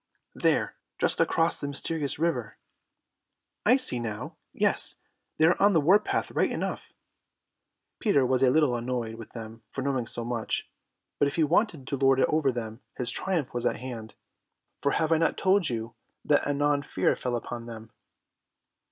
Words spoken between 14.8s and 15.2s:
for have I